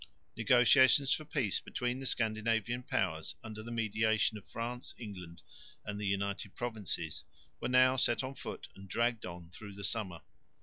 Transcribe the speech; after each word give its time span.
Negotiations 0.35 1.13
for 1.13 1.25
peace 1.25 1.59
between 1.59 1.99
the 1.99 2.07
Scandinavian 2.07 2.81
powers 2.81 3.35
under 3.43 3.61
the 3.61 3.69
mediation 3.71 4.35
of 4.35 4.47
France, 4.47 4.95
England 4.97 5.43
and 5.85 5.99
the 6.01 6.07
United 6.07 6.55
Provinces, 6.55 7.23
were 7.59 7.69
now 7.69 7.97
set 7.97 8.23
on 8.23 8.33
foot 8.33 8.67
and 8.75 8.89
dragged 8.89 9.27
on 9.27 9.51
through 9.51 9.73
the 9.75 9.83
summer. 9.83 10.21